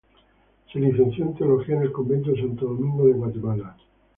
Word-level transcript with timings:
Se 0.73 0.79
licenció 0.79 1.25
en 1.25 1.35
teología 1.35 1.75
en 1.75 1.83
el 1.83 1.91
convento 1.91 2.31
de 2.31 2.41
Santo 2.41 2.65
Domingo 2.65 3.05
de 3.05 3.13
Guatemala. 3.13 3.75